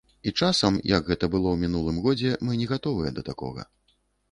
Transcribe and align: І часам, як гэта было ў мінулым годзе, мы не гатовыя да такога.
І 0.29 0.31
часам, 0.45 0.79
як 0.91 1.11
гэта 1.11 1.29
было 1.35 1.47
ў 1.51 1.57
мінулым 1.67 2.01
годзе, 2.07 2.33
мы 2.49 2.59
не 2.63 2.69
гатовыя 2.73 3.09
да 3.21 3.27
такога. 3.31 3.71